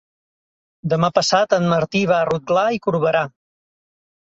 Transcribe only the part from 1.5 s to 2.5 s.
en Martí va a